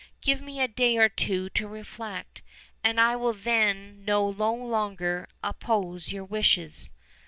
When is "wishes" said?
6.25-6.91